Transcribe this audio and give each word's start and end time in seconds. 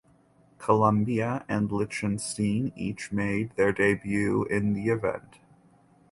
Colombia 0.57 1.45
and 1.47 1.71
Liechtenstein 1.71 2.73
each 2.75 3.11
made 3.11 3.51
their 3.55 3.71
debut 3.71 4.45
in 4.45 4.73
the 4.73 4.87
event. 4.89 5.37